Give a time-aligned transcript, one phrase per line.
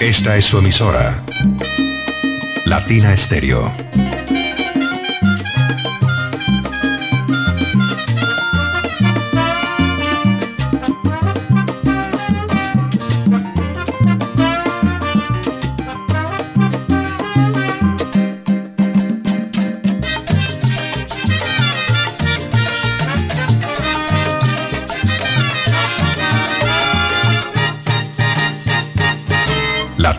[0.00, 1.22] Esta es su emisora.
[2.64, 3.70] Latina Estéreo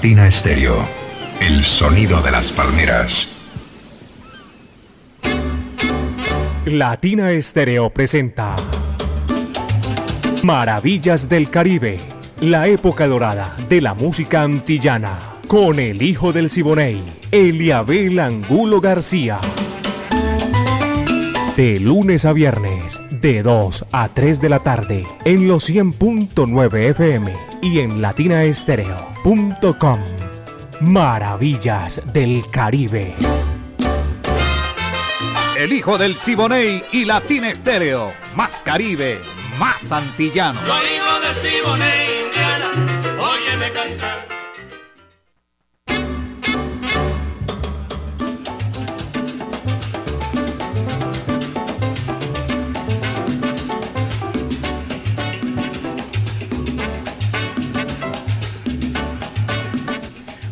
[0.02, 0.76] Latina Estéreo,
[1.42, 3.28] el sonido de las palmeras.
[6.66, 8.56] Latina Estéreo presenta
[10.42, 12.00] Maravillas del Caribe,
[12.40, 19.38] la época dorada de la música antillana, con el hijo del Siboney, Eliabel Angulo García.
[21.56, 27.51] De lunes a viernes, de 2 a 3 de la tarde, en los 100.9 FM
[27.62, 29.14] y en latinaestereo
[29.78, 30.00] Com.
[30.80, 33.16] Maravillas del Caribe.
[35.56, 38.14] El hijo del Siboney y Latina Estéreo.
[38.36, 39.22] Más Caribe,
[39.60, 40.60] más antillano.
[40.66, 42.72] Soy hijo del Siboney, Indiana.
[43.20, 44.41] Óyeme cantar.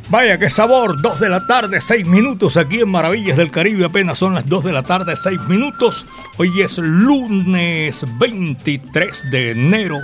[0.09, 0.99] Vaya, qué sabor.
[1.03, 3.85] Dos de la tarde, seis minutos aquí en Maravillas del Caribe.
[3.85, 6.03] Apenas son las dos de la tarde, seis minutos.
[6.37, 9.99] Hoy es lunes 23 de enero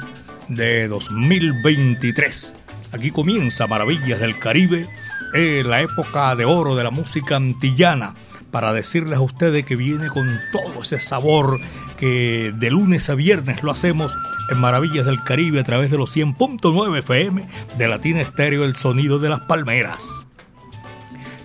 [0.47, 2.53] de 2023.
[2.91, 4.87] Aquí comienza Maravillas del Caribe,
[5.33, 8.13] eh, la época de oro de la música antillana
[8.51, 11.59] para decirles a ustedes que viene con todo ese sabor
[11.97, 14.15] que de lunes a viernes lo hacemos
[14.49, 19.19] en Maravillas del Caribe a través de los 100.9 FM de Latina Estéreo El Sonido
[19.19, 20.03] de las Palmeras.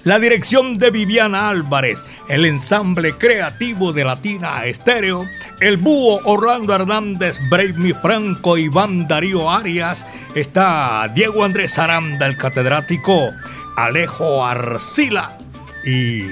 [0.02, 5.26] La dirección de Viviana Álvarez, el ensamble creativo de Latina Estéreo,
[5.60, 13.30] el búho Orlando Hernández, Brave Franco, Iván Darío Arias, está Diego Andrés Aranda, el catedrático,
[13.76, 15.36] Alejo Arcila
[15.84, 16.22] y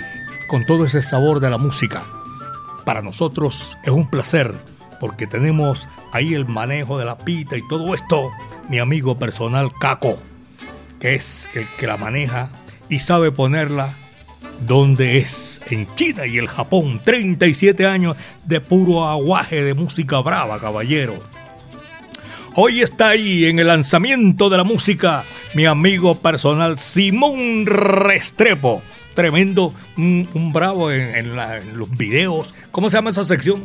[0.49, 2.05] con todo ese sabor de la música.
[2.89, 4.55] Para nosotros es un placer
[4.99, 8.31] porque tenemos ahí el manejo de la pita y todo esto,
[8.71, 10.19] mi amigo personal Caco,
[10.99, 12.49] que es el que la maneja
[12.89, 13.95] y sabe ponerla
[14.67, 17.03] donde es, en China y el Japón.
[17.05, 18.17] 37 años
[18.47, 21.19] de puro aguaje de música brava, caballero.
[22.55, 28.83] Hoy está ahí en el lanzamiento de la música mi amigo personal Simón Restrepo
[29.19, 31.35] tremendo, un, bravo en,
[31.77, 32.55] los videos.
[32.71, 33.65] ¿Cómo se llama esa sección?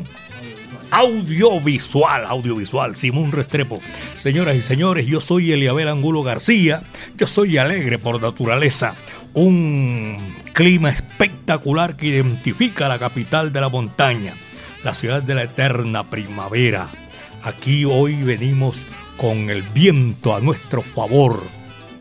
[0.90, 3.80] Audiovisual, audiovisual, Simón Restrepo.
[4.16, 6.82] Señoras y señores, yo soy Eliabel Angulo García,
[7.18, 8.96] yo soy alegre por naturaleza.
[9.36, 10.18] Un
[10.54, 14.34] clima espectacular que identifica la capital de la montaña,
[14.84, 16.90] la ciudad de la eterna primavera.
[17.44, 18.82] Aquí hoy venimos
[19.18, 21.44] con el viento a nuestro favor,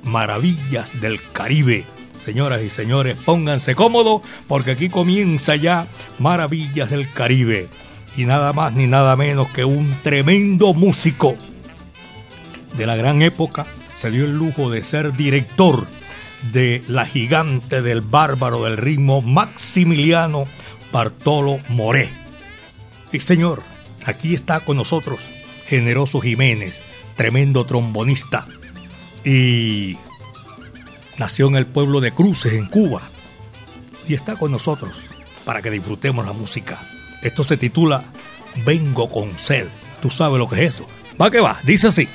[0.03, 1.85] maravillas del Caribe
[2.23, 5.89] Señoras y señores, pónganse cómodos porque aquí comienza ya
[6.21, 7.69] Maravillas del Caribe.
[8.17, 11.35] Y nada más ni nada menos que un tremendo músico
[12.79, 15.89] de la gran época se dio el lujo de ser director
[16.53, 20.45] de La Gigante del Bárbaro del Ritmo, Maximiliano
[20.93, 22.09] Bartolo Moré.
[23.09, 23.65] Sí, señor,
[24.05, 25.29] aquí está con nosotros
[25.67, 26.83] Generoso Jiménez,
[27.17, 28.47] tremendo trombonista.
[29.25, 29.97] Y
[31.23, 33.01] Nació en el pueblo de Cruces, en Cuba,
[34.09, 35.07] y está con nosotros
[35.45, 36.81] para que disfrutemos la música.
[37.23, 38.07] Esto se titula
[38.67, 39.69] Vengo con sed.
[40.01, 40.85] Tú sabes lo que es eso.
[41.21, 42.09] Va que va, dice así.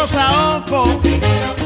[0.00, 1.59] cosa oco.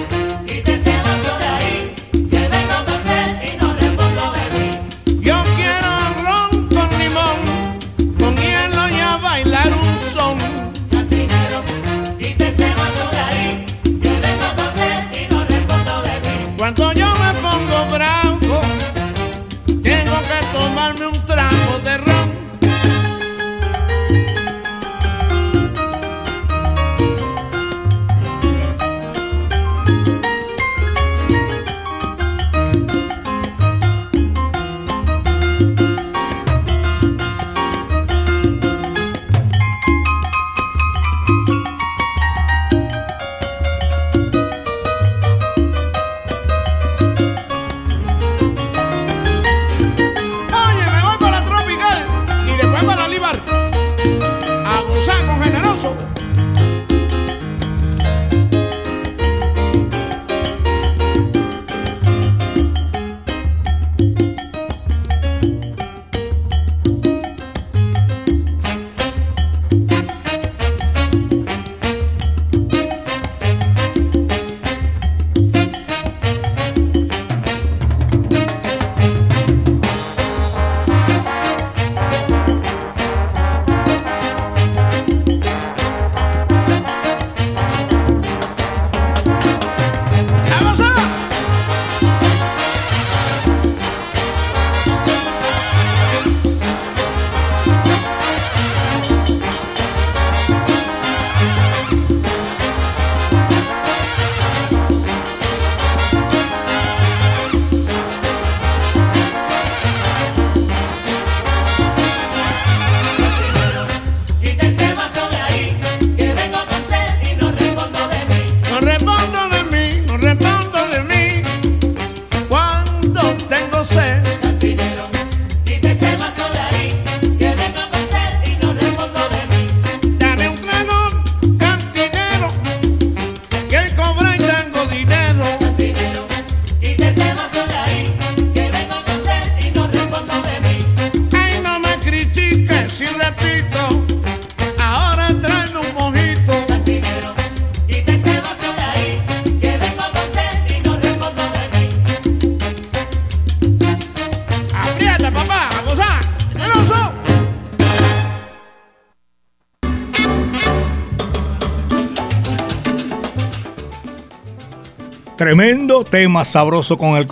[165.44, 167.26] Tremendo tema sabroso con el,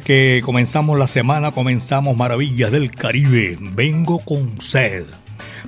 [0.00, 3.56] que comenzamos la semana, comenzamos Maravillas del Caribe.
[3.58, 5.06] Vengo con sed.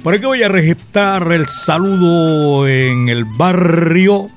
[0.02, 4.28] Por aquí voy a registrar el saludo en el barrio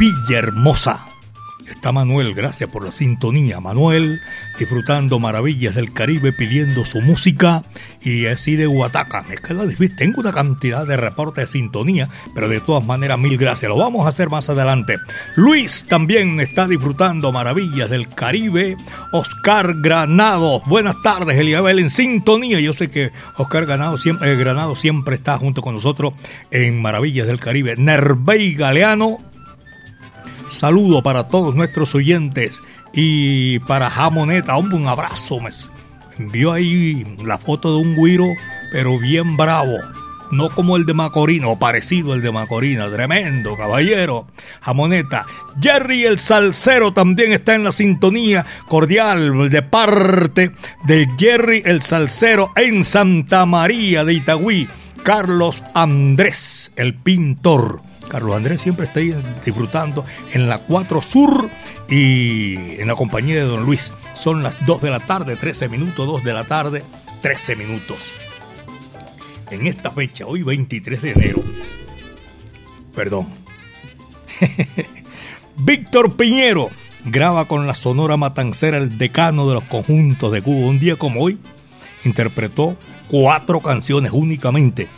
[0.00, 1.09] Villahermosa.
[1.80, 3.58] Está Manuel, gracias por la sintonía.
[3.58, 4.20] Manuel,
[4.58, 7.64] disfrutando maravillas del Caribe, pidiendo su música
[8.02, 9.24] y así de Huataca.
[9.30, 9.64] Es que la
[9.96, 13.70] tengo una cantidad de reportes de sintonía, pero de todas maneras, mil gracias.
[13.70, 14.98] Lo vamos a hacer más adelante.
[15.36, 18.76] Luis también está disfrutando maravillas del Caribe.
[19.12, 22.60] Oscar Granados, buenas tardes, Eliabel, en sintonía.
[22.60, 26.12] Yo sé que Oscar Granado siempre, eh, Granado siempre está junto con nosotros
[26.50, 27.74] en Maravillas del Caribe.
[27.78, 29.29] Nervey Galeano
[30.50, 32.60] Saludo para todos nuestros oyentes
[32.92, 35.38] y para Jamoneta, hombre, un abrazo.
[35.38, 35.50] Me
[36.18, 38.26] envió ahí la foto de un guiro,
[38.72, 39.78] pero bien bravo.
[40.32, 42.90] No como el de Macorino, parecido al de Macorina.
[42.90, 44.26] Tremendo, caballero.
[44.60, 45.24] Jamoneta.
[45.60, 50.52] Jerry el Salcero también está en la sintonía cordial de parte
[50.84, 54.68] del Jerry el Salcero en Santa María de Itagüí.
[55.04, 57.89] Carlos Andrés, el pintor.
[58.10, 59.14] Carlos Andrés siempre ahí
[59.44, 61.48] disfrutando en la 4 Sur
[61.88, 63.92] y en la compañía de Don Luis.
[64.14, 66.82] Son las 2 de la tarde, 13 minutos, 2 de la tarde,
[67.22, 68.10] 13 minutos.
[69.50, 71.42] En esta fecha, hoy 23 de enero,
[72.94, 73.28] perdón,
[75.56, 76.70] Víctor Piñero
[77.04, 80.68] graba con la Sonora Matancera el decano de los conjuntos de Cuba.
[80.68, 81.38] Un día como hoy,
[82.04, 82.76] interpretó
[83.08, 84.88] cuatro canciones únicamente.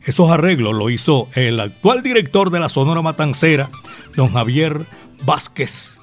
[0.04, 3.70] Esos arreglos lo hizo el actual director de la Sonora Matancera,
[4.16, 4.86] don Javier
[5.24, 5.95] Vázquez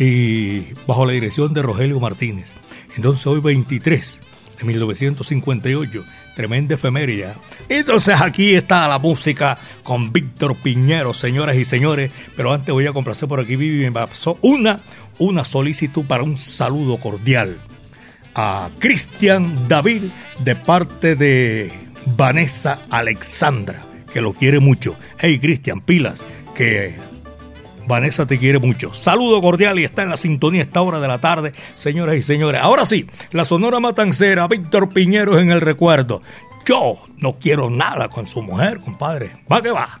[0.00, 2.52] y bajo la dirección de Rogelio Martínez.
[2.96, 4.20] Entonces hoy 23
[4.58, 6.04] de 1958,
[6.34, 7.34] tremenda efeméride.
[7.68, 12.94] Entonces aquí está la música con Víctor Piñero, señoras y señores, pero antes voy a
[12.94, 14.80] complacer por aquí, Vivi, me pasó una,
[15.18, 17.58] una solicitud para un saludo cordial
[18.34, 20.04] a Cristian David
[20.38, 21.70] de parte de
[22.16, 24.96] Vanessa Alexandra, que lo quiere mucho.
[25.18, 26.22] Hey Cristian, pilas,
[26.54, 27.09] que
[27.90, 28.94] Vanessa te quiere mucho.
[28.94, 32.22] Saludo cordial y está en la sintonía a esta hora de la tarde, señoras y
[32.22, 32.62] señores.
[32.62, 36.22] Ahora sí, la Sonora Matancera, Víctor Piñero en el recuerdo.
[36.64, 39.36] Yo no quiero nada con su mujer, compadre.
[39.50, 40.00] Va que va.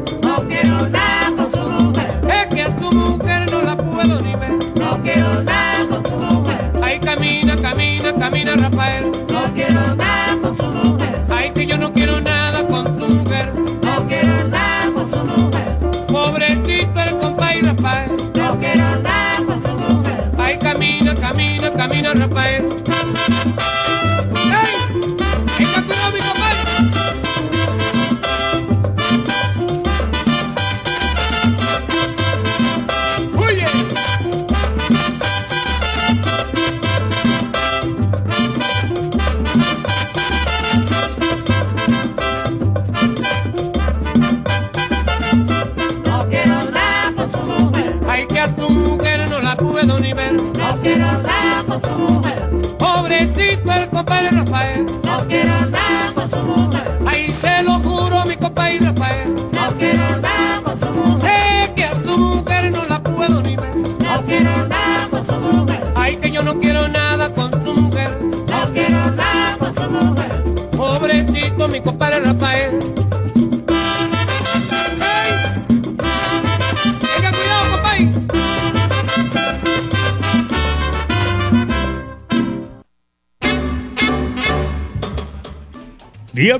[8.59, 9.30] Rafael.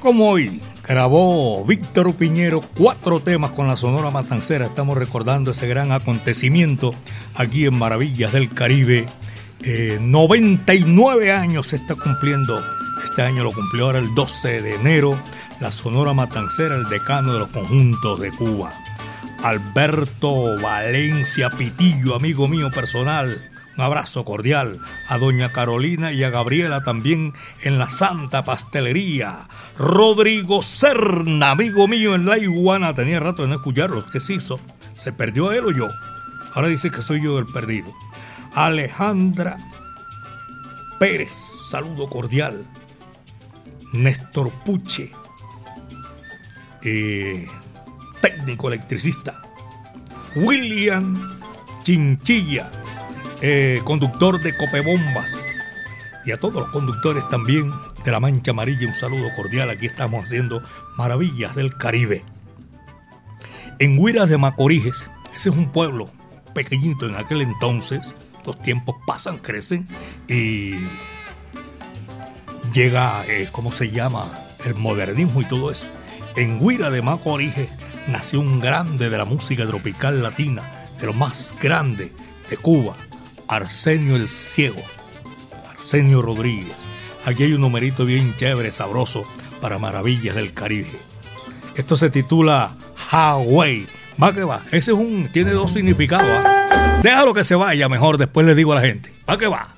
[0.01, 4.65] Como hoy, grabó Víctor Piñero cuatro temas con la Sonora Matancera.
[4.65, 6.91] Estamos recordando ese gran acontecimiento
[7.36, 9.08] aquí en Maravillas del Caribe.
[9.62, 12.62] Eh, 99 años se está cumpliendo.
[13.03, 15.22] Este año lo cumplió ahora el 12 de enero.
[15.60, 18.74] La Sonora Matancera, el decano de los conjuntos de Cuba.
[19.43, 23.50] Alberto Valencia Pitillo, amigo mío personal.
[23.81, 29.47] Abrazo cordial a doña Carolina y a Gabriela también en la Santa Pastelería.
[29.77, 32.93] Rodrigo Serna, amigo mío en la iguana.
[32.93, 34.07] Tenía rato de no escucharlos.
[34.07, 34.59] ¿Qué se hizo?
[34.95, 35.89] ¿Se perdió él o yo?
[36.53, 37.93] Ahora dice que soy yo el perdido.
[38.53, 39.57] Alejandra
[41.00, 41.31] Pérez,
[41.69, 42.65] saludo cordial.
[43.93, 45.11] Néstor Puche,
[46.83, 47.47] eh,
[48.21, 49.41] técnico electricista.
[50.35, 51.39] William
[51.83, 52.69] Chinchilla,
[53.41, 55.43] eh, conductor de Copebombas.
[56.25, 57.74] Y a todos los conductores también
[58.05, 59.69] de la Mancha Amarilla, un saludo cordial.
[59.69, 60.62] Aquí estamos haciendo
[60.95, 62.24] maravillas del Caribe.
[63.79, 66.12] En Huiras de Macoriges, ese es un pueblo
[66.53, 68.13] pequeñito en aquel entonces.
[68.45, 69.88] Los tiempos pasan, crecen
[70.27, 70.75] y
[72.74, 74.27] llega, eh, ¿cómo se llama?
[74.65, 75.88] El modernismo y todo eso.
[76.36, 77.69] En Huira de Macoriges
[78.07, 82.12] nació un grande de la música tropical latina, de lo más grande
[82.50, 82.95] de Cuba,
[83.51, 84.81] Arsenio el Ciego,
[85.70, 86.77] Arsenio Rodríguez.
[87.25, 89.25] Aquí hay un numerito bien chévere, sabroso,
[89.60, 90.98] para maravillas del Caribe.
[91.75, 92.77] Esto se titula
[93.12, 93.88] Hawaii.
[94.22, 96.29] Va que va, ese es un, tiene dos significados.
[96.31, 97.01] ¿ah?
[97.03, 99.13] Déjalo que se vaya, mejor después le digo a la gente.
[99.29, 99.75] Va que va.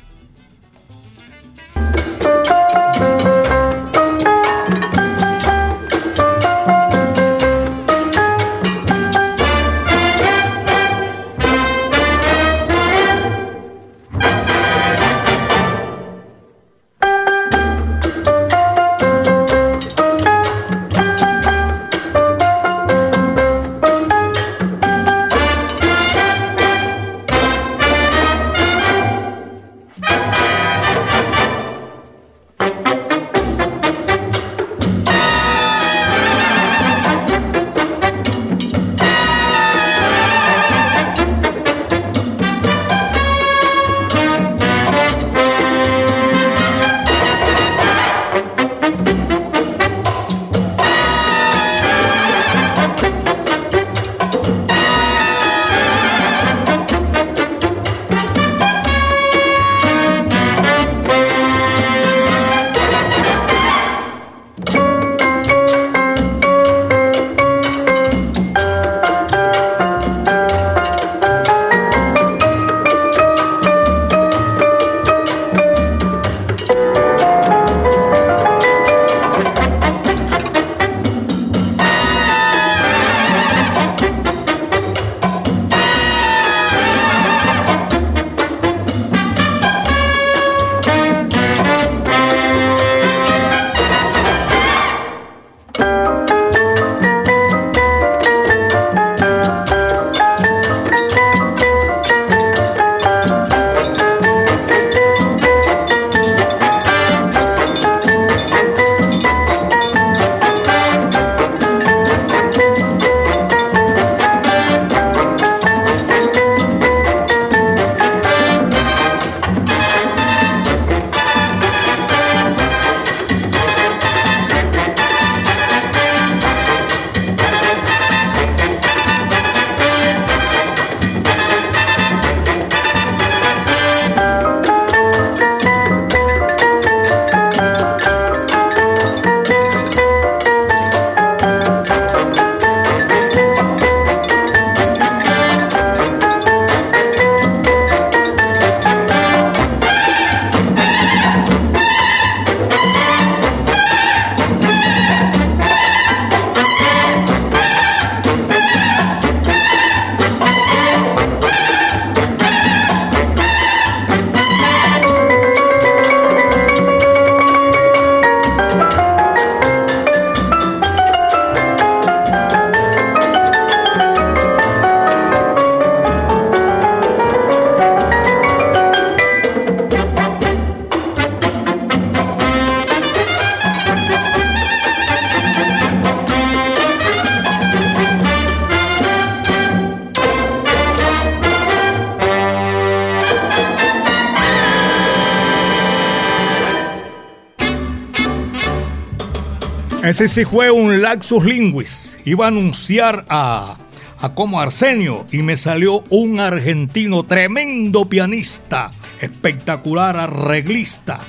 [200.14, 202.20] Ese sí fue un laxus linguis.
[202.24, 203.78] Iba a anunciar a,
[204.20, 211.20] a como Arsenio y me salió un argentino tremendo pianista, espectacular arreglista.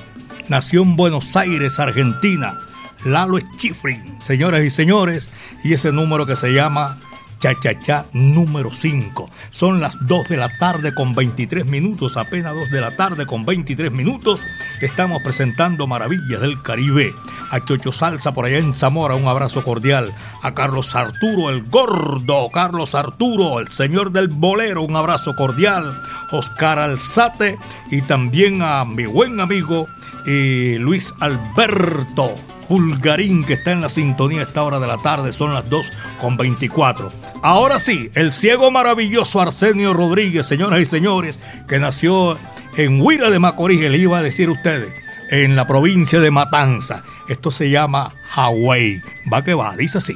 [0.49, 2.61] Nació en Buenos Aires, Argentina.
[3.07, 5.31] Lalo Schifrin, señoras y señores,
[5.63, 7.01] y ese número que se llama
[7.41, 9.31] Cha Cha Cha número 5.
[9.49, 13.47] Son las 2 de la tarde con 23 minutos, apenas 2 de la tarde con
[13.47, 14.45] 23 minutos.
[14.83, 17.15] Estamos presentando Maravillas del Caribe.
[17.55, 20.13] A Chocho Salsa por allá en Zamora, un abrazo cordial.
[20.43, 22.51] A Carlos Arturo, el gordo.
[22.51, 25.97] Carlos Arturo, el señor del bolero, un abrazo cordial.
[26.33, 27.57] Oscar Alzate
[27.93, 29.87] y también a mi buen amigo
[30.27, 32.35] Luis Alberto.
[32.69, 35.93] Pulgarín que está en la sintonía a esta hora de la tarde, son las 2
[36.21, 37.13] con 24.
[37.41, 41.39] Ahora sí, el ciego maravilloso Arsenio Rodríguez, señoras y señores,
[41.69, 42.37] que nació
[42.77, 44.93] en Huira de Macorís, le iba a decir ustedes,
[45.43, 47.03] en la provincia de Matanza.
[47.29, 49.03] Esto se llama Hawái.
[49.33, 50.15] Va que va, dice así.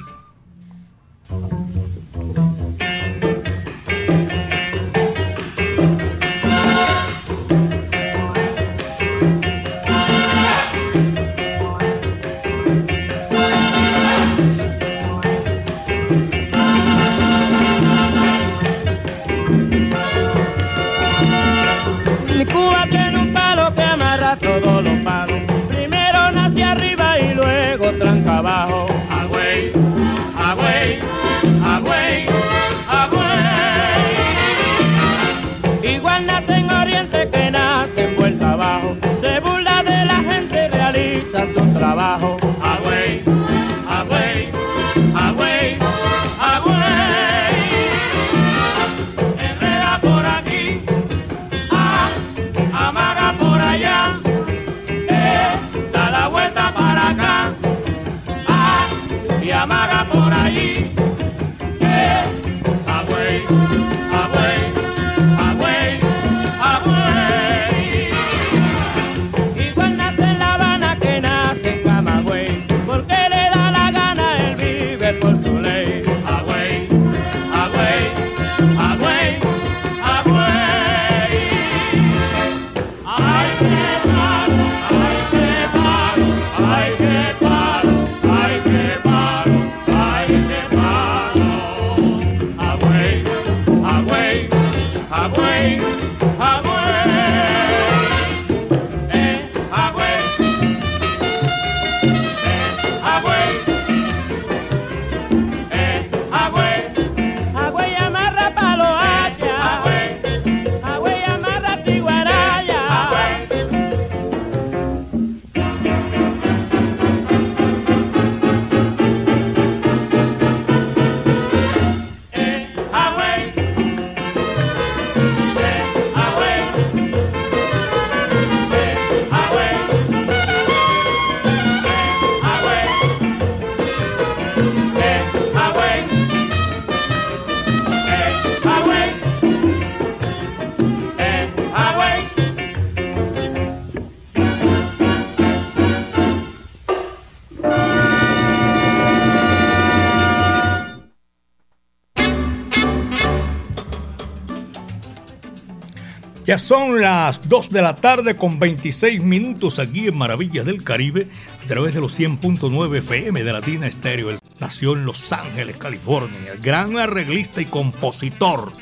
[156.48, 161.28] Ya son las 2 de la tarde con 26 minutos aquí en Maravillas del Caribe
[161.62, 164.38] a través de los 100.9 FM de Latina Estéreo.
[164.58, 166.54] Nació en Los Ángeles, California.
[166.58, 168.72] Gran arreglista y compositor.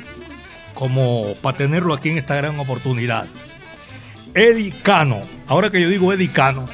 [0.75, 3.27] Como para tenerlo aquí en esta gran oportunidad.
[4.33, 5.23] Eddie Cano.
[5.49, 6.69] Ahora que yo digo Eddie Cano,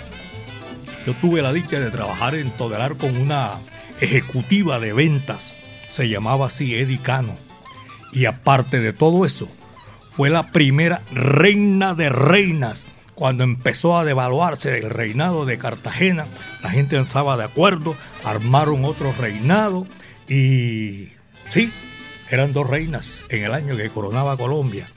[1.07, 3.53] yo tuve la dicha de trabajar en Todelar con una
[4.03, 5.55] ejecutiva de ventas.
[5.89, 7.35] Se llamaba así Eddie Cano.
[8.13, 9.49] Y aparte de todo eso,
[10.17, 12.85] fue la primera reina de reinas.
[13.15, 16.27] Cuando empezó a devaluarse el reinado de Cartagena,
[16.63, 17.95] la gente estaba de acuerdo,
[18.25, 19.87] armaron otro reinado
[20.29, 21.09] y
[21.49, 21.71] sí,
[22.31, 24.89] eran dos reinas en el año que coronaba Colombia.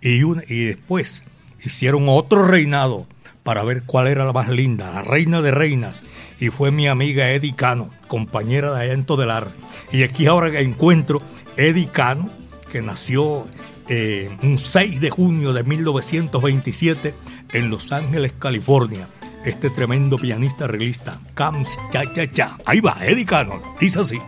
[0.00, 1.24] Y, una, y después
[1.62, 3.06] hicieron otro reinado
[3.42, 6.02] para ver cuál era la más linda, la reina de reinas.
[6.40, 9.48] Y fue mi amiga Eddie Cano, compañera de allá en Todelar.
[9.92, 11.20] Y aquí ahora que encuentro
[11.56, 12.30] Eddie Cano,
[12.70, 13.46] que nació
[13.88, 17.14] eh, un 6 de junio de 1927
[17.52, 19.08] en Los Ángeles, California.
[19.44, 22.58] Este tremendo pianista arreglista, Cams Cha Cha Cha.
[22.64, 24.18] Ahí va, Eddie Cano, dice así.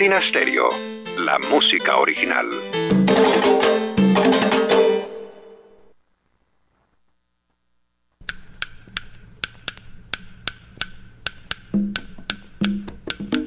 [0.00, 0.70] Latina Stereo,
[1.18, 2.46] la música original.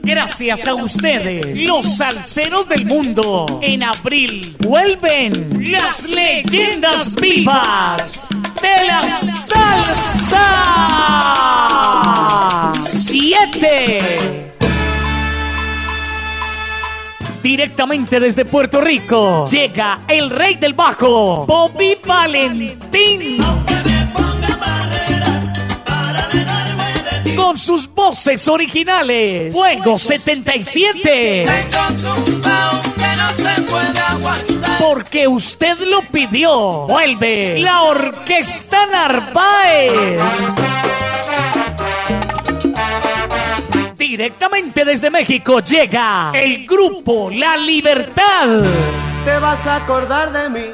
[0.03, 3.59] Gracias a ustedes, los salseros del mundo.
[3.63, 8.27] En abril vuelven las leyendas vivas
[8.61, 9.63] de la salsa.
[12.79, 14.42] Siete.
[17.43, 23.43] Directamente desde Puerto Rico llega el rey del bajo, Bobby Valentín.
[27.35, 31.43] Con sus voces originales, Fuego 77.
[34.79, 36.87] Porque usted lo pidió.
[36.87, 39.91] Vuelve la Orquesta Narváez.
[44.13, 48.61] Directamente desde México llega el grupo La Libertad.
[49.25, 50.65] Te vas a acordar de mí.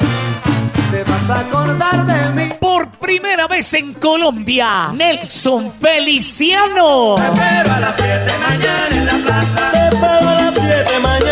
[0.92, 2.50] Te vas a acordar de mí.
[2.60, 7.16] Por primera vez en Colombia, Nelson Feliciano.
[7.16, 9.72] Pero a las 7 mañana en la plaza.
[9.72, 11.29] Te espero a las 7 mañana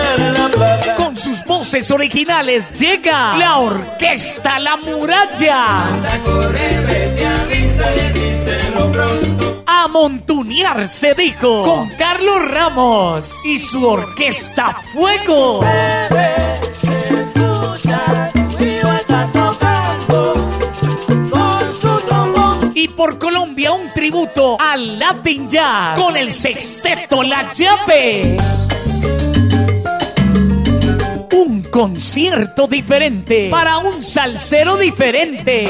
[1.47, 5.85] voces originales llega la Orquesta La Muralla.
[9.65, 15.61] A montunear se dijo con Carlos Ramos y su Orquesta Fuego.
[22.73, 28.37] Y por Colombia un tributo al Latin Jazz con el sexteto La Llave.
[31.77, 35.69] Concierto diferente para un salsero diferente.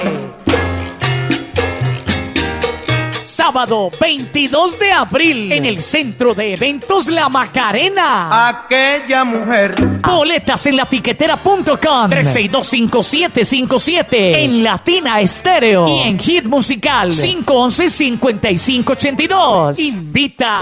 [3.25, 8.47] Sábado 22 de abril en el Centro de Eventos La Macarena.
[8.47, 9.75] Aquella mujer.
[9.99, 19.79] Boletas en latiquetera.com 3625757 en Latina Estéreo y en Hit Musical 511-5582.
[19.79, 20.59] Invita.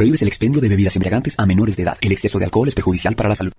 [0.00, 1.98] Prohíbes el expendio de bebidas embriagantes a menores de edad.
[2.00, 3.52] El exceso de alcohol es perjudicial para la salud.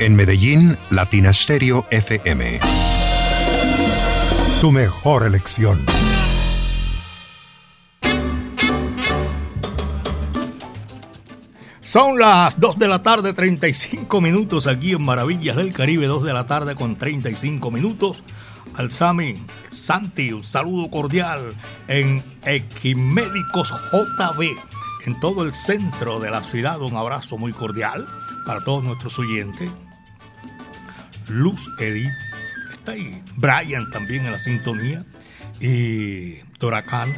[0.00, 2.60] En Medellín, Latina Stereo FM.
[4.62, 5.84] Tu mejor elección.
[11.82, 16.32] Son las 2 de la tarde, 35 minutos aquí en Maravillas del Caribe, 2 de
[16.32, 18.24] la tarde con 35 minutos.
[18.76, 21.54] Al Sami, Santi, un saludo cordial
[21.88, 24.42] en Equimédicos JB,
[25.06, 26.80] en todo el centro de la ciudad.
[26.82, 28.06] Un abrazo muy cordial
[28.44, 29.70] para todos nuestros oyentes.
[31.28, 32.12] Luz Edith
[32.70, 33.22] está ahí.
[33.36, 35.04] Brian también en la sintonía.
[35.58, 37.14] Y Doracano.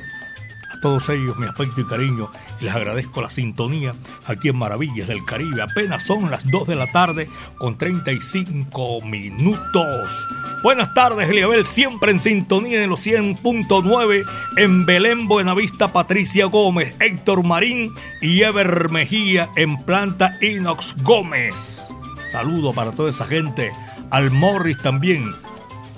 [0.81, 3.95] Todos ellos mi afecto y cariño y les agradezco la sintonía
[4.27, 5.63] aquí en Maravillas del Caribe.
[5.63, 10.29] Apenas son las 2 de la tarde con 35 minutos.
[10.63, 14.25] Buenas tardes, Eliabel, siempre en sintonía de los 100.9
[14.57, 21.89] en Belén, Buenavista, Patricia Gómez, Héctor Marín y Ever Mejía en Planta Inox Gómez.
[22.31, 23.73] Saludo para toda esa gente.
[24.11, 25.33] Al Morris también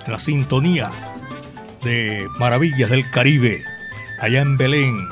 [0.05, 0.91] en la sintonía
[1.83, 3.63] de Maravillas del Caribe,
[4.21, 5.09] allá en Belén.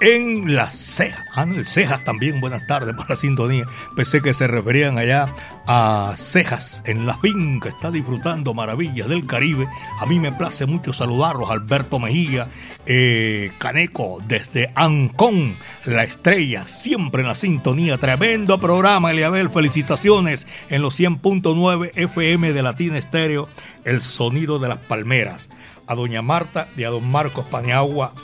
[0.00, 3.64] En las cejas, ah, no, el cejas también, buenas tardes para la sintonía.
[3.94, 5.32] Pensé que se referían allá
[5.66, 9.68] a cejas en la finca, está disfrutando maravillas del Caribe.
[10.00, 12.48] A mí me place mucho saludarlos, Alberto Mejía,
[12.86, 17.96] eh, Caneco, desde Ancón, la estrella, siempre en la sintonía.
[17.96, 23.48] Tremendo programa, Eliabel, felicitaciones en los 100.9 FM de Latina Estéreo,
[23.84, 25.48] el sonido de las palmeras.
[25.86, 28.14] A doña Marta y a don Marcos Paniagua,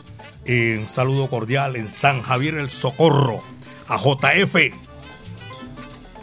[0.53, 3.43] un saludo cordial en San Javier el Socorro,
[3.87, 4.75] a JF.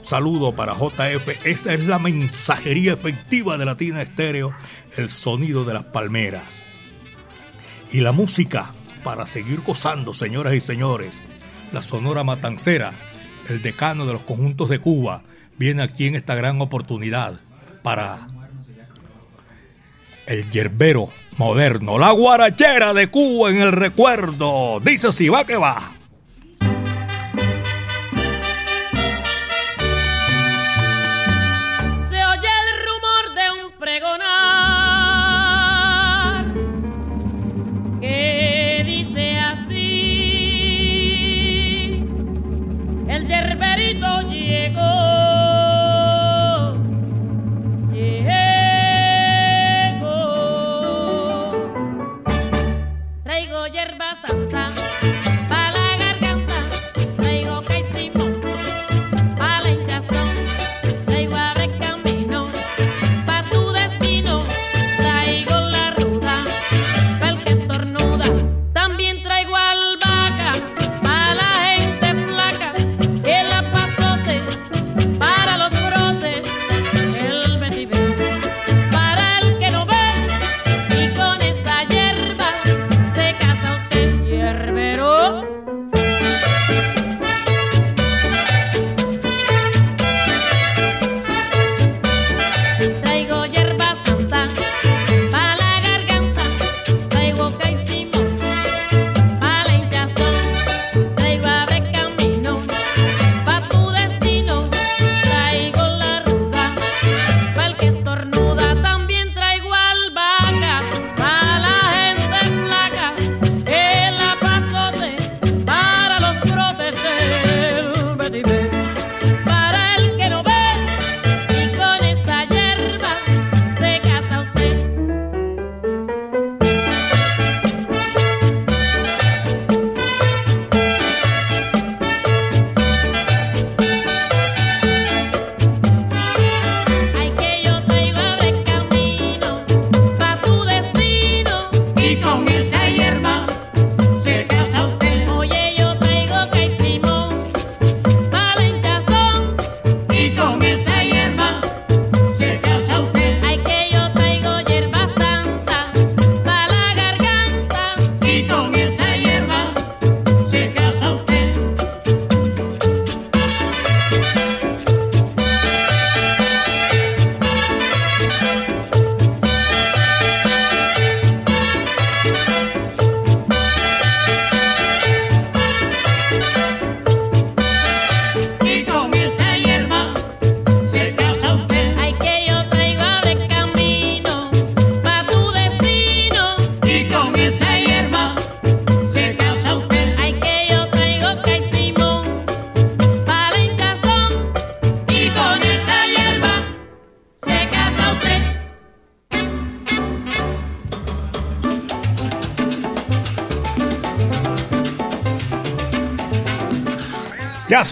[0.01, 1.45] Saludo para JF.
[1.45, 4.53] Esa es la mensajería efectiva de Latina Estéreo,
[4.97, 6.61] el sonido de las palmeras.
[7.91, 11.21] Y la música para seguir gozando, señoras y señores.
[11.71, 12.91] La Sonora Matancera,
[13.47, 15.23] el decano de los conjuntos de Cuba,
[15.57, 17.39] viene aquí en esta gran oportunidad
[17.81, 18.27] para
[20.25, 24.80] el yerbero moderno, la guarachera de Cuba en el recuerdo.
[24.80, 25.96] Dice si va que va.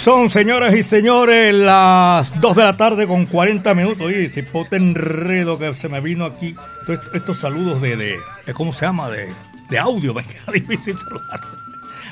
[0.06, 4.06] Son, señoras y señores, las 2 de la tarde con 40 minutos.
[4.06, 6.56] Oye, ese pote enredo que se me vino aquí.
[7.16, 9.10] Estos, saludos de, de, de, ¿cómo se llama?
[9.10, 9.34] De,
[9.68, 11.42] de audio, me queda difícil saludar.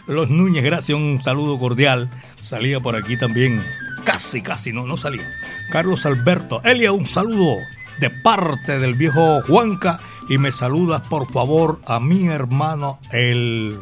[0.07, 2.09] Los Núñez, gracias, un saludo cordial.
[2.41, 3.63] Salía por aquí también,
[4.03, 5.29] casi, casi, no, no salía.
[5.71, 7.57] Carlos Alberto, Elia, un saludo
[7.99, 9.99] de parte del viejo Juanca.
[10.29, 13.79] Y me saludas, por favor, a mi hermano, el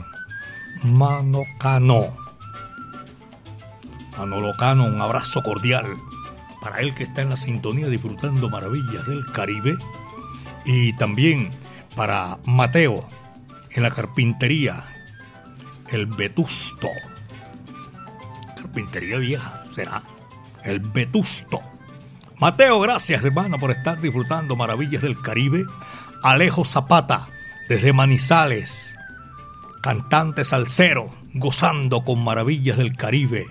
[0.83, 2.20] Mano Cano.
[4.21, 5.97] Manolo Cano, un abrazo cordial
[6.61, 9.75] para él que está en la sintonía disfrutando maravillas del Caribe.
[10.63, 11.49] Y también
[11.95, 13.09] para Mateo
[13.71, 14.85] en la carpintería,
[15.89, 16.87] el Vetusto.
[18.55, 20.03] Carpintería vieja, será.
[20.63, 21.59] El Vetusto.
[22.37, 25.65] Mateo, gracias hermano por estar disfrutando maravillas del Caribe.
[26.21, 27.27] Alejo Zapata,
[27.69, 28.95] desde Manizales,
[29.81, 33.47] cantante salsero, gozando con maravillas del Caribe.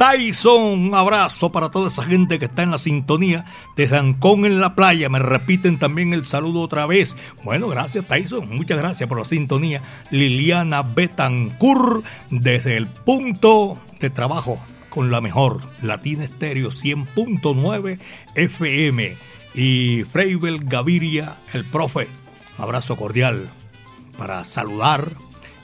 [0.00, 3.44] Tyson, un abrazo para toda esa gente que está en la sintonía
[3.76, 5.10] desde Ancón en la playa.
[5.10, 7.18] Me repiten también el saludo otra vez.
[7.44, 9.82] Bueno, gracias Tyson, muchas gracias por la sintonía.
[10.10, 17.98] Liliana Betancourt desde el punto de trabajo con la mejor Latina Estéreo 100.9
[18.36, 19.16] FM
[19.54, 22.08] y Freibel Gaviria, el profe.
[22.56, 23.50] Abrazo cordial
[24.16, 25.12] para saludar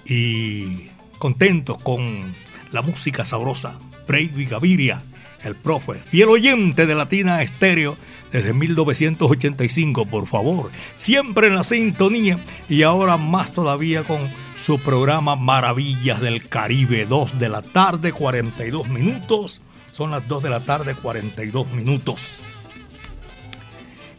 [0.05, 2.35] y contentos con
[2.71, 3.79] la música sabrosa.
[4.07, 5.03] Brady Gaviria,
[5.43, 7.97] el profe, fiel oyente de Latina Estéreo
[8.33, 12.39] desde 1985, por favor, siempre en la sintonía
[12.69, 18.89] y ahora más todavía con su programa Maravillas del Caribe, 2 de la tarde, 42
[18.89, 19.61] minutos.
[19.93, 22.33] Son las 2 de la tarde, 42 minutos.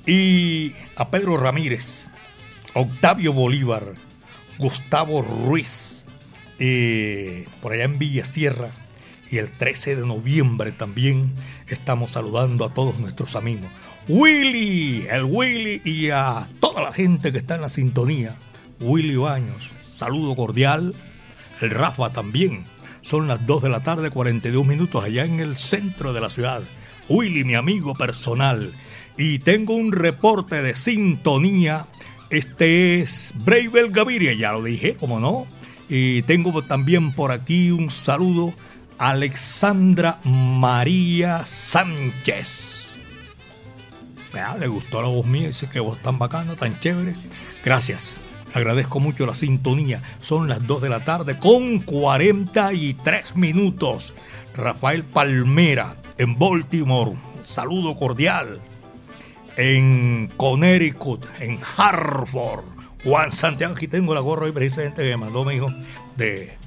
[0.06, 2.10] Y a Pedro Ramírez,
[2.74, 3.94] Octavio Bolívar,
[4.58, 6.06] Gustavo Ruiz,
[6.60, 8.72] eh, por allá en Villa Sierra,
[9.30, 11.34] y el 13 de noviembre también
[11.68, 13.70] estamos saludando a todos nuestros amigos.
[14.08, 18.38] Willy, el Willy y a toda la gente que está en la sintonía.
[18.80, 20.96] Willy Baños, saludo cordial.
[21.60, 22.66] El Rafa también.
[23.02, 26.62] Son las 2 de la tarde, 42 minutos allá en el centro de la ciudad.
[27.10, 28.74] Willy, mi amigo personal.
[29.18, 31.88] Y tengo un reporte de sintonía.
[32.30, 35.48] Este es Bravel Gaviria, ya lo dije, como no.
[35.90, 38.54] Y tengo también por aquí un saludo
[38.98, 42.92] Alexandra María Sánchez.
[44.34, 47.16] Vea, le gustó la voz mía, dice que voz tan bacana, tan chévere.
[47.64, 48.20] Gracias.
[48.54, 50.02] Agradezco mucho la sintonía.
[50.22, 54.14] Son las 2 de la tarde con 43 minutos.
[54.56, 57.14] Rafael Palmera en Baltimore.
[57.44, 58.60] Saludo cordial.
[59.58, 62.66] En Connecticut, en Hartford.
[63.04, 65.72] Juan Santiago, aquí tengo la gorra y presidente que me mandó mi hijo
[66.16, 66.58] de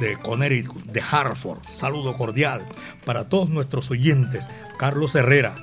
[0.00, 1.66] de Connecticut, de Hartford.
[1.66, 2.66] Saludo cordial
[3.04, 4.48] para todos nuestros oyentes.
[4.78, 5.54] Carlos Herrera,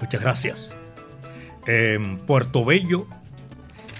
[0.00, 0.70] muchas gracias.
[1.66, 3.06] En Puerto Bello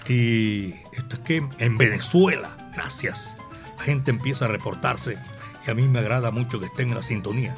[0.08, 3.36] y esto es que en Venezuela, gracias.
[3.76, 5.18] La gente empieza a reportarse
[5.66, 7.54] y a mí me agrada mucho que estén en la sintonía.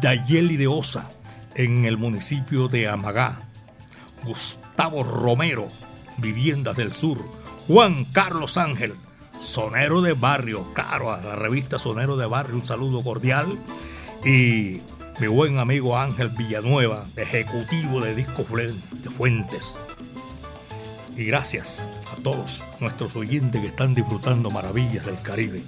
[0.00, 1.10] Dayeli de Osa,
[1.54, 3.40] en el municipio de Amagá.
[4.24, 5.68] Gustavo Romero,
[6.18, 7.18] Viviendas del Sur.
[7.66, 8.94] Juan Carlos Ángel,
[9.42, 13.58] Sonero de Barrio, claro, a la revista Sonero de Barrio, un saludo cordial.
[14.24, 14.80] Y
[15.20, 19.74] mi buen amigo Ángel Villanueva, ejecutivo de Discos de Fuentes.
[21.16, 25.62] Y gracias a todos nuestros oyentes que están disfrutando maravillas del Caribe.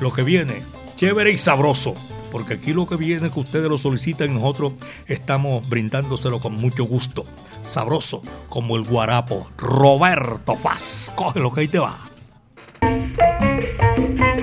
[0.00, 0.62] Lo que viene,
[0.96, 1.94] chévere y sabroso,
[2.30, 4.74] porque aquí lo que viene que ustedes lo solicitan y nosotros
[5.06, 7.24] estamos brindándoselo con mucho gusto.
[7.64, 8.20] Sabroso
[8.50, 9.50] como el guarapo.
[9.56, 12.13] Roberto Paz, coge lo que ahí te va.
[13.78, 14.33] Más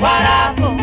[0.00, 0.76] guarapo.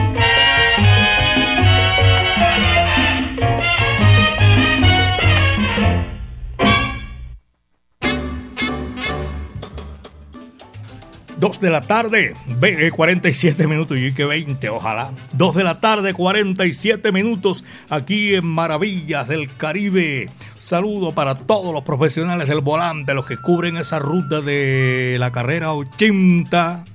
[11.40, 15.12] Dos de la tarde, ve- eh, 47 minutos y que 20, ojalá.
[15.34, 20.32] Dos de la tarde, 47 minutos, aquí en Maravillas del Caribe.
[20.58, 25.74] Saludo para todos los profesionales del volante, los que cubren esa ruta de la carrera
[25.74, 26.86] 80.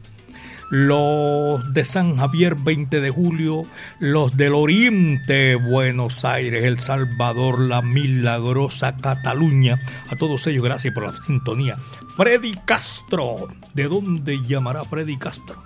[0.75, 3.67] Los de San Javier 20 de julio,
[3.99, 9.79] los del Oriente, Buenos Aires, El Salvador, la milagrosa Cataluña.
[10.09, 11.77] A todos ellos, gracias por la sintonía.
[12.17, 15.63] Freddy Castro, ¿de dónde llamará Freddy Castro?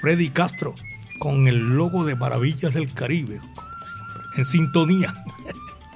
[0.00, 0.72] Freddy Castro,
[1.18, 3.40] con el logo de Maravillas del Caribe,
[4.36, 5.24] en sintonía.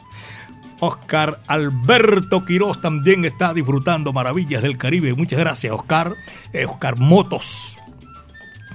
[0.80, 5.14] Oscar Alberto Quiroz también está disfrutando Maravillas del Caribe.
[5.14, 6.16] Muchas gracias, Oscar.
[6.52, 7.77] Eh, Oscar Motos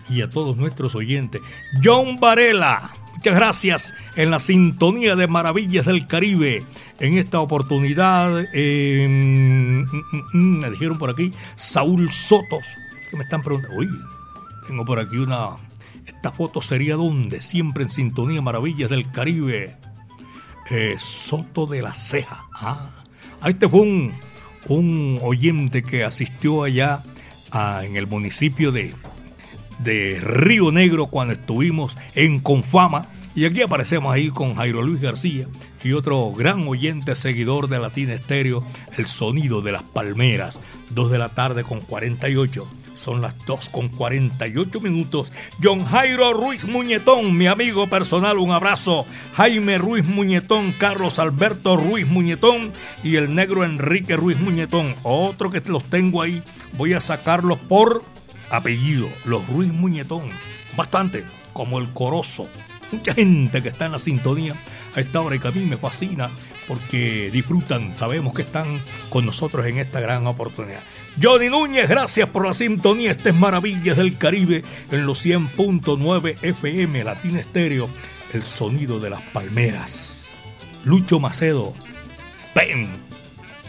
[0.10, 1.42] y a todos nuestros oyentes.
[1.84, 6.64] John Varela, muchas gracias en la sintonía de Maravillas del Caribe.
[7.00, 12.66] En esta oportunidad, eh, mm, mm, mm, me dijeron por aquí, Saúl Sotos,
[13.10, 13.90] que me están preguntando, oye,
[14.68, 15.58] tengo por aquí una,
[16.06, 19.76] esta foto sería donde, siempre en sintonía Maravillas del Caribe.
[20.70, 22.46] Eh, Soto de la Ceja.
[22.54, 23.04] Ah,
[23.46, 24.14] este fue un,
[24.70, 27.04] un oyente que asistió allá
[27.52, 28.96] a- en el municipio de,
[29.84, 33.08] de Río Negro cuando estuvimos en Confama.
[33.36, 35.48] Y aquí aparecemos ahí con Jairo Luis García
[35.84, 38.64] y otro gran oyente seguidor de Latina Estéreo,
[38.96, 40.62] El Sonido de las Palmeras.
[40.92, 42.68] Dos de la tarde con 48.
[42.94, 45.32] Son las 2 con 48 minutos.
[45.62, 49.08] John Jairo Ruiz Muñetón, mi amigo personal, un abrazo.
[49.34, 52.72] Jaime Ruiz Muñetón, Carlos Alberto Ruiz Muñetón
[53.04, 54.96] y el negro Enrique Ruiz Muñetón.
[55.02, 56.44] Otro que los tengo ahí.
[56.78, 58.04] Voy a sacarlos por
[58.54, 60.30] apellido, los Ruiz Muñetón.
[60.78, 62.48] Bastante, como el Corozo.
[62.92, 64.56] Mucha gente que está en la sintonía
[64.96, 66.30] a esta hora y que a mí me fascina
[66.68, 70.82] porque disfrutan, sabemos que están con nosotros en esta gran oportunidad.
[71.22, 73.12] Johnny Núñez, gracias por la sintonía.
[73.12, 77.90] Este es Maravillas del Caribe en los 100.9 FM Latina Estéreo,
[78.32, 80.28] el sonido de las palmeras.
[80.86, 81.74] Lucho Macedo,
[82.56, 82.90] ven,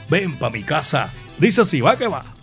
[0.08, 1.12] ven pa' mi casa.
[1.38, 2.34] Dice así, va que va.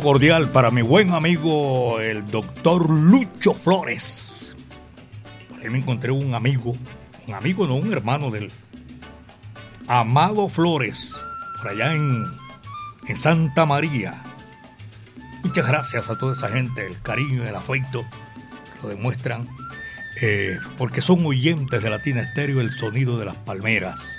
[0.00, 4.56] Cordial para mi buen amigo el doctor Lucho Flores.
[5.48, 6.74] Por ahí me encontré un amigo,
[7.26, 8.50] un amigo no, un hermano del
[9.86, 11.14] Amado Flores,
[11.58, 12.24] por allá en,
[13.08, 14.22] en Santa María.
[15.44, 19.48] Muchas gracias a toda esa gente, el cariño y el afecto que lo demuestran,
[20.22, 24.16] eh, porque son oyentes de Latina Estéreo, el sonido de las palmeras.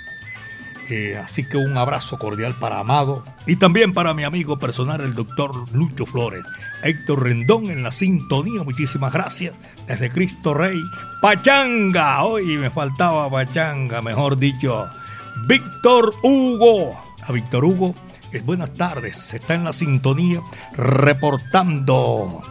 [0.94, 5.14] Eh, así que un abrazo cordial para Amado y también para mi amigo personal, el
[5.14, 6.44] doctor Lucho Flores.
[6.82, 9.54] Héctor Rendón en la sintonía, muchísimas gracias.
[9.86, 10.78] Desde Cristo Rey,
[11.22, 12.22] Pachanga.
[12.24, 14.86] Hoy me faltaba Pachanga, mejor dicho.
[15.46, 17.02] Víctor Hugo.
[17.22, 17.94] A Víctor Hugo,
[18.44, 19.32] buenas tardes.
[19.32, 20.42] Está en la sintonía
[20.74, 22.42] reportando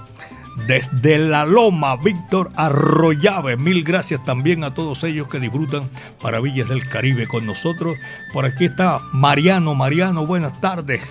[0.67, 3.57] desde la Loma, Víctor Arroyave.
[3.57, 5.89] Mil gracias también a todos ellos que disfrutan
[6.23, 7.97] Maravillas del Caribe con nosotros.
[8.33, 9.75] Por aquí está Mariano.
[9.75, 11.01] Mariano, buenas tardes.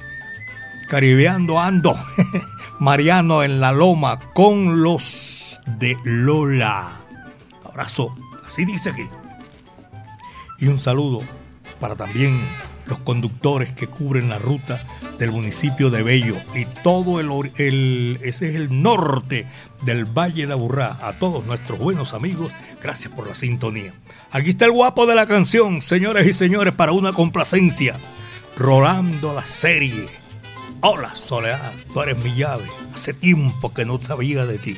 [0.89, 1.95] Caribeando ando.
[2.79, 7.01] Mariano en la Loma con los de Lola.
[7.65, 8.15] Abrazo.
[8.45, 9.09] Así dice aquí.
[10.59, 11.23] Y un saludo
[11.79, 12.41] para también
[12.91, 14.85] los conductores que cubren la ruta
[15.19, 19.47] del municipio de Bello y todo el, ese es el norte
[19.85, 20.99] del Valle de Aburrá.
[21.01, 23.95] A todos nuestros buenos amigos, gracias por la sintonía.
[24.33, 27.97] Aquí está el guapo de la canción, señores y señores, para una complacencia.
[28.57, 30.09] Rolando la serie.
[30.83, 32.65] Hola, Soledad, tú eres mi llave.
[32.93, 34.77] Hace tiempo que no sabía de ti.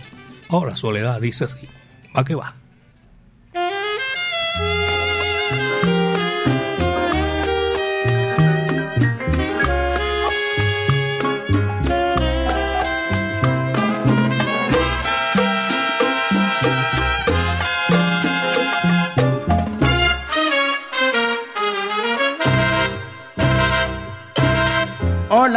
[0.48, 1.66] Hola, Soledad, dice así.
[2.16, 2.61] Va que va.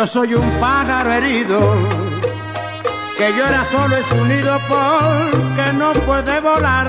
[0.00, 1.60] Yo soy un pájaro herido
[3.18, 6.86] que llora solo en su nido porque no puede volar.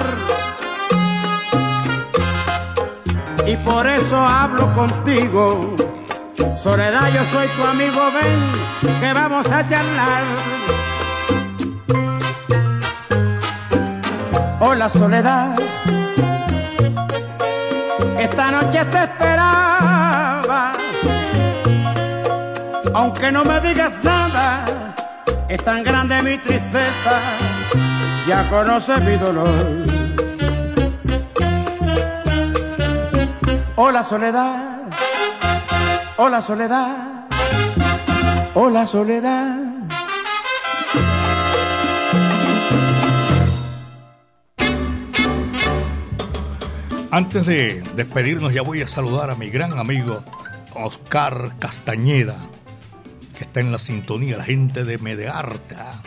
[3.45, 5.75] Y por eso hablo contigo.
[6.55, 10.23] Soledad, yo soy tu amigo, ven que vamos a charlar.
[14.61, 15.59] Hola, Soledad.
[18.17, 20.71] Esta noche te esperaba
[22.93, 24.95] aunque no me digas nada,
[25.49, 27.19] es tan grande mi tristeza,
[28.27, 29.49] ya conoces mi dolor.
[33.75, 34.81] Hola soledad,
[36.17, 37.27] hola soledad,
[38.53, 39.71] hola soledad.
[47.13, 50.23] Antes de despedirnos ya voy a saludar a mi gran amigo
[50.73, 52.37] Oscar Castañeda,
[53.43, 56.01] está en la sintonía, la gente de Medearta,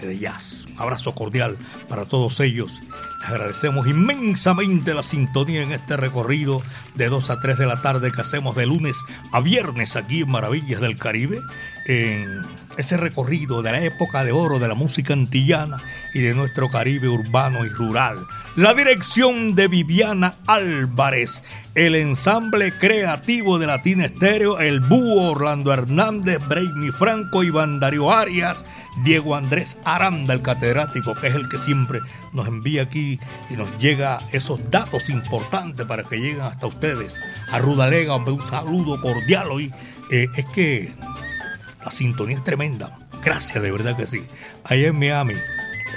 [0.00, 0.66] Medellás.
[0.72, 1.56] Un abrazo cordial
[1.88, 2.80] para todos ellos.
[3.24, 6.62] Agradecemos inmensamente la sintonía en este recorrido
[6.94, 8.96] de 2 a 3 de la tarde que hacemos de lunes
[9.32, 11.40] a viernes aquí en Maravillas del Caribe,
[11.86, 12.44] en
[12.76, 15.82] ese recorrido de la época de oro de la música antillana
[16.14, 18.26] y de nuestro Caribe urbano y rural.
[18.56, 21.44] La dirección de Viviana Álvarez,
[21.74, 28.64] el ensamble creativo de Latina Estéreo, el Búho Orlando Hernández, Brainy Franco, Iván Darío Arias,
[29.04, 32.00] Diego Andrés Aranda, el catedrático, que es el que siempre
[32.32, 37.20] nos envía aquí y nos llega esos datos importantes para que lleguen hasta ustedes.
[37.50, 39.70] A Rudalega, un saludo cordial hoy.
[40.10, 40.94] Eh, es que
[41.84, 42.98] la sintonía es tremenda.
[43.22, 44.24] Gracias, de verdad que sí.
[44.64, 45.34] Allá en Miami,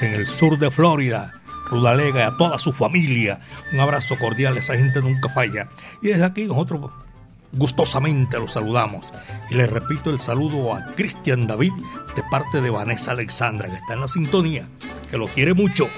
[0.02, 1.39] en el sur de Florida,
[1.70, 3.42] Rudalega y a toda su familia.
[3.74, 5.70] Un abrazo cordial, esa gente nunca falla.
[6.02, 6.92] Y desde aquí nosotros
[7.52, 9.14] gustosamente los saludamos.
[9.50, 11.74] Y les repito el saludo a Cristian David
[12.16, 14.68] de parte de Vanessa Alexandra, que está en la sintonía,
[15.10, 15.90] que lo quiere mucho.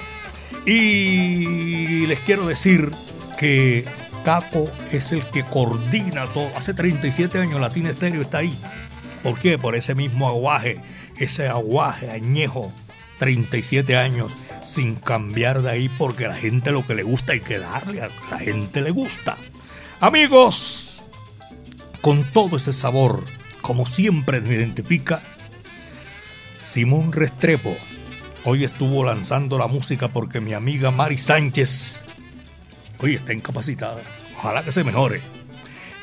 [0.66, 2.92] Y les quiero decir
[3.38, 3.84] que
[4.24, 6.50] Caco es el que coordina todo.
[6.56, 8.56] Hace 37 años Latina Estéreo está ahí.
[9.22, 9.58] ¿Por qué?
[9.58, 10.80] Por ese mismo aguaje,
[11.16, 12.72] ese aguaje añejo,
[13.22, 14.32] 37 años
[14.64, 18.02] sin cambiar de ahí porque a la gente lo que le gusta hay que darle,
[18.02, 19.36] a la gente le gusta.
[20.00, 21.00] Amigos,
[22.00, 23.22] con todo ese sabor,
[23.60, 25.22] como siempre me identifica,
[26.60, 27.76] Simón Restrepo
[28.44, 32.02] hoy estuvo lanzando la música porque mi amiga Mari Sánchez
[32.98, 34.02] hoy está incapacitada.
[34.36, 35.20] Ojalá que se mejore.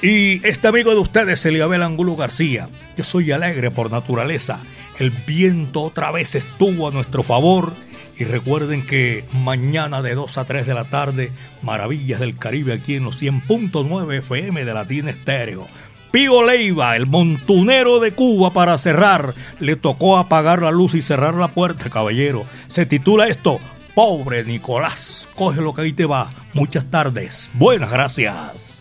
[0.01, 2.69] Y este amigo de ustedes, Eliabel Angulo García.
[2.95, 4.61] Yo soy alegre por naturaleza.
[4.99, 7.73] El viento otra vez estuvo a nuestro favor.
[8.17, 11.31] Y recuerden que mañana de 2 a 3 de la tarde,
[11.61, 15.67] Maravillas del Caribe aquí en los 100.9 FM de Latina Estéreo.
[16.11, 19.33] Pío Leiva, el montunero de Cuba, para cerrar.
[19.61, 22.45] Le tocó apagar la luz y cerrar la puerta, caballero.
[22.67, 23.59] Se titula esto,
[23.95, 25.29] Pobre Nicolás.
[25.35, 26.29] Coge lo que ahí te va.
[26.53, 27.51] Muchas tardes.
[27.53, 28.78] Buenas gracias.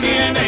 [0.00, 0.47] Tiene